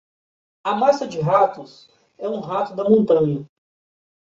A 0.65 0.73
massa 0.73 1.05
de 1.07 1.19
ratos 1.19 1.87
é 2.17 2.27
um 2.27 2.39
rato 2.39 2.75
da 2.75 2.83
montanha. 2.89 3.45